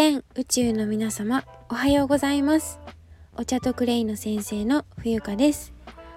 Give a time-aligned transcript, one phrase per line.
[0.00, 2.78] 全宇宙の皆様おはようございます。
[3.36, 5.74] お茶とクレイの先生の冬香です。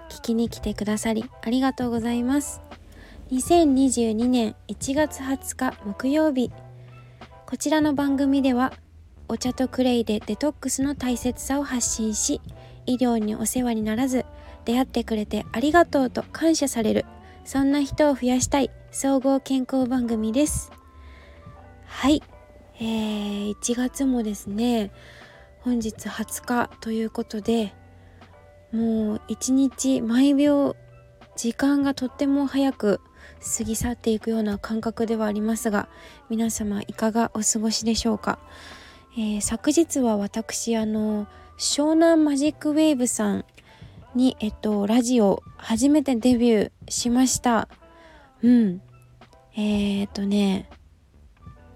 [0.08, 2.62] 聞きに来てくださりありがとうございます。
[3.32, 6.52] 2022年1月20日木曜日。
[7.44, 8.72] こちらの番組では
[9.26, 12.40] お茶とクレイでデトックスの大切さを発信し
[12.86, 14.24] 医療にお世話にならず
[14.64, 17.04] 出会ってくれてありがとうと感謝される
[17.44, 20.70] そんな人を増やしたい総合健康番組です。
[21.86, 22.22] はい。
[22.82, 24.90] えー、1月もですね
[25.60, 27.72] 本日20日ということで
[28.72, 30.74] もう一日毎秒
[31.36, 33.00] 時間がとっても早く
[33.56, 35.88] 過ぎ去っていくような感覚ではありますが
[36.28, 38.40] 皆様いかがお過ごしでしょうか、
[39.16, 43.44] えー、昨日は私あの湘南マジックウェーブさん
[44.16, 47.68] にえっとラジオ初めてデビューしました。
[48.42, 48.82] うん。
[49.54, 50.68] えー、っとね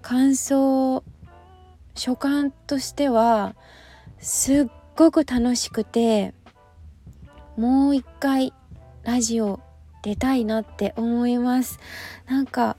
[0.07, 1.03] 感想
[1.93, 3.57] 所感としては
[4.19, 6.33] すっごく楽しくて
[7.57, 8.53] もう一回
[9.03, 9.59] ラジオ
[10.03, 11.81] 出たいなって思います。
[12.25, 12.77] なんか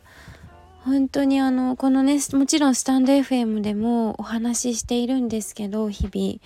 [0.87, 6.41] 本当にあのこのねもちろんスタンド FM でもお話ししているんですけど日々。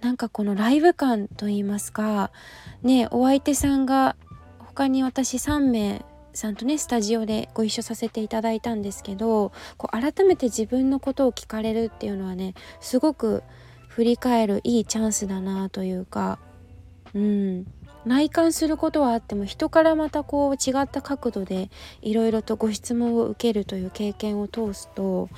[0.00, 2.30] なんかこのライブ感といいますか
[2.84, 4.14] ねお相手さんが
[4.60, 13.42] 他に私3名さんとねスタジオでご一緒させていただいたんですけどこう改めて自分のことを聞かれるっていうのはねすごく
[13.88, 16.38] 振り返るいいチャンスだなというか
[17.14, 17.66] うん
[18.06, 21.70] 内観することはあっても人からまたこう違った角度で
[22.00, 25.28] いろいろとご質問を受けるという経験を通すと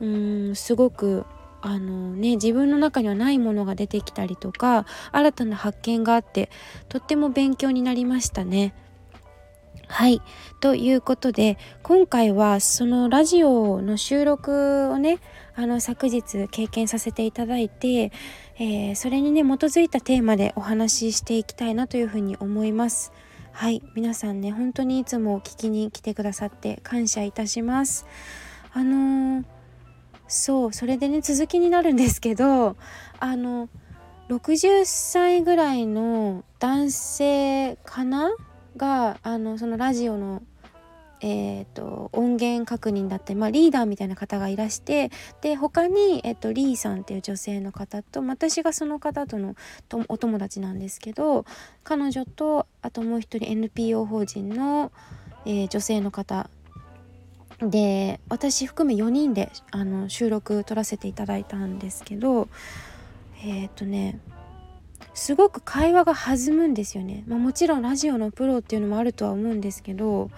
[0.00, 1.26] うんすごく
[1.60, 6.50] あのね自分の中にはないものが出てきたりとか新たな発見があって
[6.88, 8.74] とっても勉強になりましたね。
[9.88, 10.20] はい
[10.60, 15.18] ということで今回はそのラジオの収録をね
[15.54, 18.12] あの昨日経験させていただいて、
[18.58, 23.12] えー、それにね基づいたテーマでお話ししていきたいなというふうに思います。
[23.52, 28.06] はい皆さんね本当にいつも聞きに来てくださって感謝いたします。
[28.72, 29.44] あのー、
[30.28, 32.76] そうそれでね続きになるんですけど
[33.18, 33.68] あの
[34.28, 38.30] 60歳ぐらいの男性かな
[38.76, 40.42] があのそのラジオの、
[41.20, 49.54] えーと、音源確認だって、まあ、リーダーみたいな方がいらしてで他に、えーと、リーさんっていう女性の方と私がその方との
[49.88, 51.44] とお友達なんですけど
[51.84, 54.92] 彼女とあともう一人 NPO 法人の、
[55.44, 56.50] えー、女性の方。
[57.60, 62.46] で私含め4人であの収録撮らせていただいたんですけど
[63.42, 64.20] えっ、ー、とね
[65.14, 70.30] すごく会話が弾むんですよね、まあ、もちろんラジオのプロっていうのもあるとは思うんですけど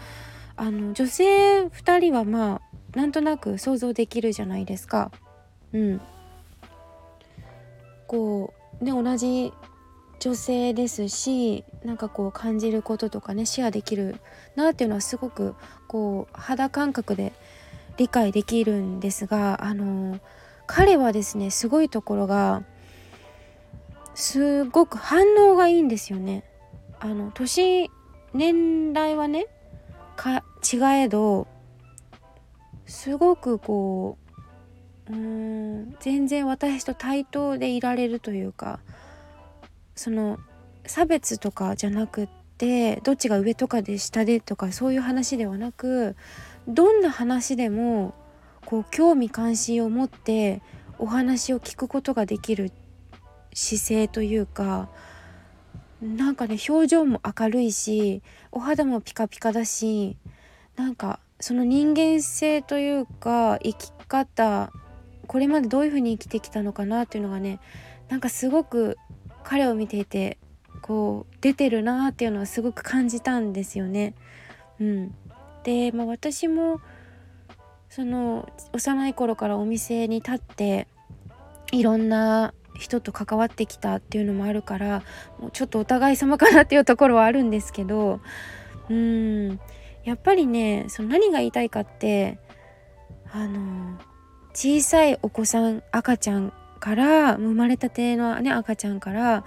[0.57, 2.61] あの女性2人はま
[2.95, 5.13] あなんとなく想像できるじゃないですか。
[5.73, 6.01] うん、
[8.07, 9.53] こうね同じ
[10.19, 14.17] 女性ですしなんかこう感じることとかねシェアできる
[14.57, 15.55] なっていうのはすごく
[15.89, 17.33] こう肌感覚で
[17.97, 20.19] 理解できるんですがあの
[20.67, 22.63] 彼はですねすごいところが
[24.21, 26.45] すごく反応がいいんですよね。
[27.01, 27.91] あの年
[28.35, 29.47] 年代はね
[30.15, 31.49] か違えど
[32.85, 34.19] すごくこ
[35.09, 38.81] ううん全然私と対等でいられるというか
[39.97, 40.39] その
[40.85, 46.15] 差別とかじゃなくってどっちが上とかで下でとかそういう話ではなく
[46.69, 48.15] どんな話でも
[48.67, 50.61] こう興味関心を持って
[50.99, 52.71] お話を聞くことができる
[53.53, 54.89] 姿勢というか
[56.01, 58.23] なんかね表情も明るいし
[58.53, 60.17] お肌もピカピカだし
[60.77, 64.73] なんかその人間性というか生き方
[65.27, 67.61] これまでどういう風に生きてきたのかなっていうのがね
[68.09, 68.97] なんかすごく
[69.45, 70.39] 彼を見ていて
[70.81, 74.15] こう出てるなっていうのはすごく感じたんですよね。
[74.81, 75.15] うん、
[75.63, 76.81] で、まあ、私も
[77.89, 80.89] その幼い頃からお店に立って
[81.73, 85.03] いろんな人と関わってきたっていうのもあるから
[85.39, 88.21] もうちょっとお互い様かなっていうところはあるんですけど
[88.89, 89.61] うん
[90.05, 92.39] やっぱりねその何が言いたいかって
[93.33, 93.99] あの
[94.55, 99.45] 小さいお子さん赤ちゃんから生まれたてのね赤ちゃんから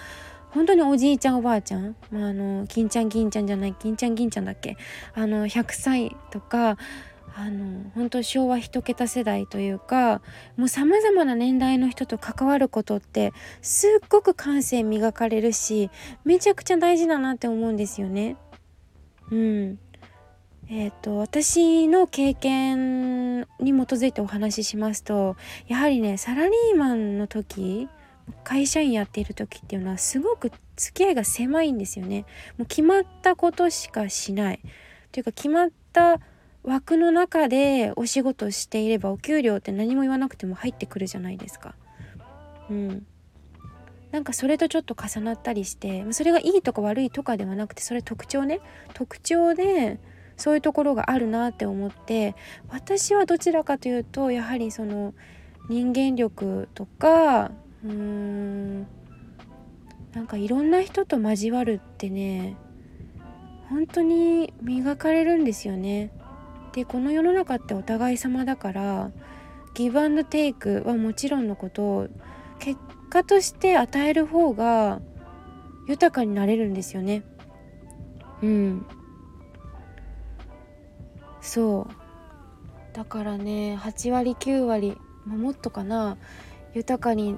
[0.51, 4.77] 本当におじいちゃんおばあちゃん、まあ、あの金ちゃん銀ちゃんじゃない金ちゃん銀ちゃんだっけ
[5.15, 6.77] あの100歳とか
[7.35, 10.21] あの本当昭和一桁世代というか
[10.55, 15.89] もうさまざまな年代の人と関わることってすっごく感性磨かれるし
[16.25, 18.37] めちゃくちゃ大事だなって思うんですよね。
[19.31, 19.79] うん、
[20.69, 25.35] えーと、私の経験に基づいてお話ししますと
[25.67, 27.87] やはりねサラリーマンの時
[28.43, 32.25] 会社員やっている時っていうのはすごく付き合いが狭いんですよね。
[32.57, 34.59] もう決まったことしかしない
[35.11, 36.19] というか決まった
[36.63, 41.75] 枠の中でお仕事していればお給料って何も言わなくても入ってくるじゃないですか。
[42.69, 43.05] うん、
[44.11, 48.61] なんかそれとちょっと重なったりしてそれがいいとか悪いとかではなくてそれ特徴ね
[48.93, 49.99] 特徴で
[50.37, 52.35] そういうところがあるなって思って
[52.69, 55.13] 私はどちらかというとやはりその
[55.69, 57.51] 人間力とか
[57.83, 58.87] うーん
[60.13, 62.55] なんかいろんな人と交わるってね
[63.69, 66.11] 本当に磨かれるんですよね。
[66.73, 69.11] でこの世の中ってお互い様だから
[69.75, 72.07] ギブアンドテイクはもちろんのこと
[72.59, 72.79] 結
[73.09, 75.01] 果として与える方が
[75.87, 77.23] 豊かになれるんですよね。
[78.41, 78.85] うん。
[81.41, 81.93] そう。
[82.93, 86.17] だからね8割9割、まあ、もっとかな
[86.73, 87.37] 豊かに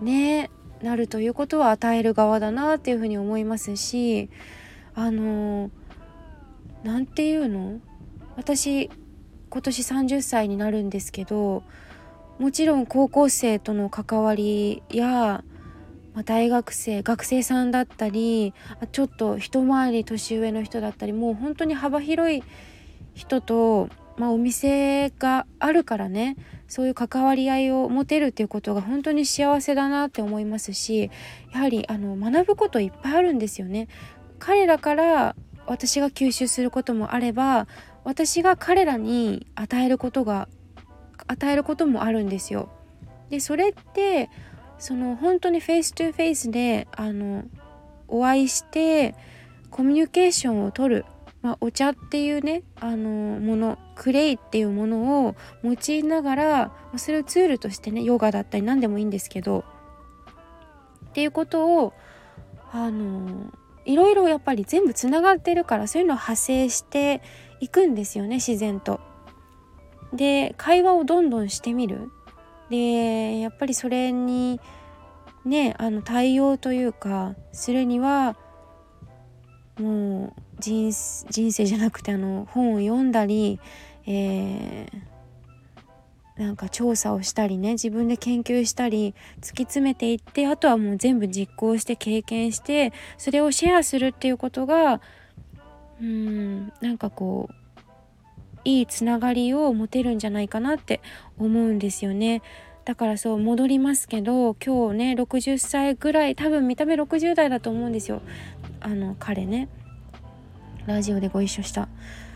[0.00, 0.50] ね
[0.82, 4.30] なるということは与える側だなっていうふうに思いますし
[4.94, 5.70] あの
[6.82, 7.80] 何て言うの？
[8.36, 8.90] 私
[9.50, 11.62] 今年30歳になるんですけど
[12.38, 15.44] もちろん高校生との関わりや、
[16.14, 18.52] まあ、大学生学生さんだったり
[18.90, 22.42] ちょっと一回り年上の人だったりもう本当に幅広い
[23.14, 31.10] 人と、まあ、お店があるからねそういう関わり合いを持てるっていうことが本当に幸せだなって思いますし
[31.52, 33.86] やはりあの学ぶこといっぱいあるんですよね。
[34.40, 37.66] 彼らから私が吸収することもあれば
[38.04, 40.48] 私が彼らに与えることが
[41.26, 42.68] 与えることもあるんですよ。
[43.30, 44.30] でそれって
[44.78, 47.44] その本当にフェイストゥフェイスであの
[48.08, 49.14] お会いして
[49.70, 51.04] コミュニケーションをとる
[51.44, 59.62] まあ、お茶っていうねあのものクレイっていうものを用いながらそれをツールとしてねヨガだったり何でもいいんですけど
[61.10, 61.92] っていうことを
[62.72, 63.52] あの
[63.84, 67.20] いろいろやっぱり全部つながってるからそういうのを派生して
[67.64, 69.00] いくんですよね自然と。
[70.12, 72.10] で会話をどんどんしてみる。
[72.68, 74.60] でやっぱりそれに
[75.44, 78.36] ねあの対応というかするには
[79.78, 80.92] もう人
[81.30, 83.60] 人生じゃなくてあの本を読んだり、
[84.06, 95.00] えー、なんか調査をしたりね自分で研究したり突き詰めていってあとはもう全部実行して経験してそれをシェアするっていうことが
[96.00, 96.72] うん。
[96.80, 97.54] なんかこう
[98.64, 101.00] いいつながりを持てるんじゃないかなって
[101.38, 102.42] 思うんですよね。
[102.84, 108.22] だからそう戻りますけど今日ね60歳ぐらい多分見た目60代だと思うんですよ。
[108.80, 109.68] あの彼ね。
[110.86, 111.88] ラジオでご一緒した。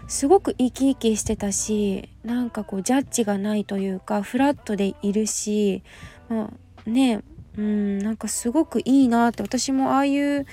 [0.06, 5.82] すごく生き生きしてたしなんかこうジャッジがないというかフラットでいるし、
[6.30, 6.50] ま
[6.86, 7.22] あ、ね
[7.58, 10.46] うんなんかすごくいいなって私もああいう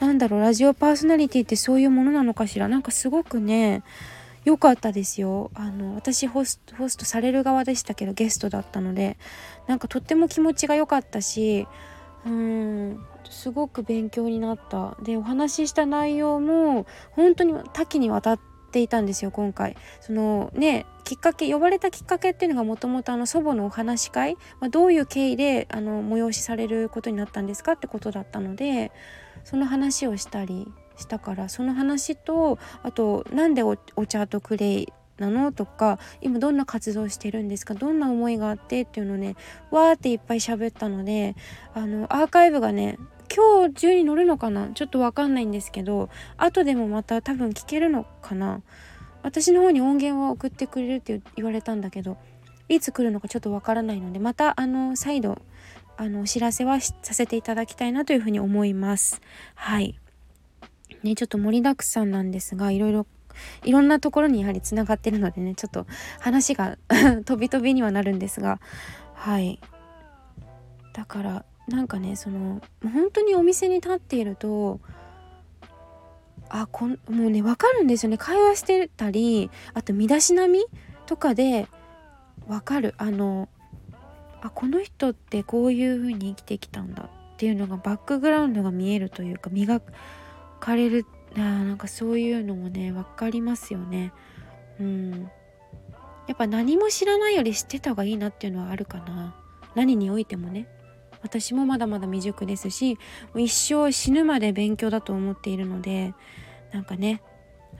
[0.00, 2.68] なんだろうラジオパーソナリティってそういうものなのかしら？
[2.68, 3.82] なんかすごくね
[4.44, 5.50] 良かったですよ。
[5.54, 9.16] あの私ホスホストされる側でしたけどゲストだったので。
[9.66, 11.66] なんかとっても気持ちが良かったし
[12.24, 14.96] うんすごく勉強になった。
[15.02, 18.40] でお話しした内容も本当に多岐にわたっ
[18.70, 19.76] ていたんですよ今回。
[20.00, 28.92] そのねきっかけ呼ばれたきっかけっていうのがもともと祖母のお話し会、まあ、どういう経緯であの催しされることになったんですかってことだったので
[29.46, 33.76] その話をしたりしたからその話とあとなんでお
[34.06, 37.74] 茶とクレイなのとか今どんな活動してるんですか？
[37.74, 39.36] どんな思いがあってっていうのね
[39.70, 41.36] わーっていっぱい喋ったので
[41.74, 42.98] あのアーカイブがね
[43.34, 44.68] 今日中に乗るのかな？
[44.68, 48.62] ちょっとわかんないんですけど後でもまた多分聞けるのかな？
[49.22, 52.16] 私の方に音源は送ってくれるって言われたんだけど
[52.68, 55.38] いつ来るのかちょっとわからないのでまたあの再度
[55.96, 59.20] あのお知らせはさせていただきたいなというふうに思います。
[59.54, 59.98] はい。
[61.02, 63.06] ねちょっと盛りだくさんなんですがいろいろ
[63.64, 65.86] いろんなところにやはりつながってるのでねちょっと
[66.20, 66.78] 話が
[67.24, 68.60] 飛び飛びにはなるんですが
[69.14, 69.60] はい。
[70.92, 74.80] だからなんかねその本当にお店に立っていると
[76.48, 78.18] あこんもうね分かるんですよね。
[78.18, 80.64] 会話してたりあと身だしなみ
[81.06, 81.66] とかで
[82.46, 82.94] 分かる。
[82.98, 83.48] あの
[84.46, 89.80] あこの人ってこういう風に生きてきたんだっていうのがバックグラウンドが見えるというか磨
[90.60, 91.04] かれる
[91.36, 94.12] あなんかそういうのもね分かりますよね。
[94.80, 95.30] うん。
[96.26, 99.34] やっぱ何も知らないより知ってた方がいいなっていうのはあるかな。
[99.74, 100.66] 何においてもね。
[101.22, 102.98] 私もまだまだ未熟ですし
[103.34, 106.14] 一生死ぬまで勉強だと思っているので
[106.72, 107.22] なんかね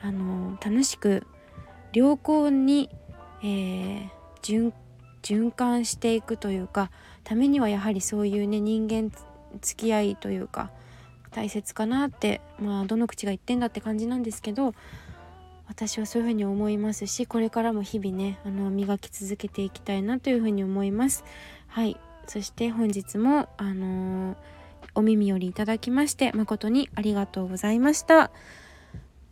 [0.01, 1.27] あの楽しく
[1.93, 2.91] 良好に、
[3.43, 4.09] えー、
[4.43, 4.73] 循
[5.27, 6.93] 循環していくというか
[7.25, 9.11] ためにはやはりそういうね人間
[9.61, 10.71] 付き合いというか
[11.33, 14.73] 大切かなってまあどの口が言ってんだって感じなんですけど
[15.67, 21.25] 私はそういうふうに思いますしこれからも日々ねあの磨き続けていきたいなというふうに思います。
[21.67, 21.97] はい。
[22.29, 24.37] そして本日もあのー、
[24.95, 28.31] お耳寄りいただきまして誠にありがとうございました。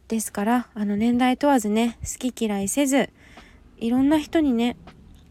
[0.09, 3.11] ですからあの年代問わずね好き嫌いせず
[3.79, 4.77] いろんな人にね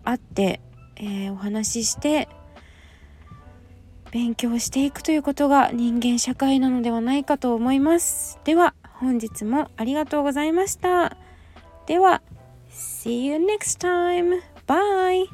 [0.03, 0.61] 会って、
[0.95, 2.27] えー、お話しして
[4.11, 11.17] 勉強していくということが人間社会なのではないかと思いますでは本日もありがとうございました
[11.87, 12.21] では
[12.69, 14.41] See you next time!
[14.67, 15.27] Bye!